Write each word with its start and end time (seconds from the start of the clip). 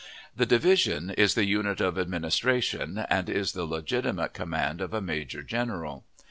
The 0.35 0.47
division 0.47 1.11
is 1.11 1.35
the 1.35 1.45
unit 1.45 1.79
of 1.79 1.99
administration, 1.99 3.05
and 3.07 3.29
is 3.29 3.51
the 3.51 3.65
legitimate 3.65 4.33
command 4.33 4.81
of 4.81 4.95
a 4.95 4.99
major 4.99 5.43
general. 5.43 6.05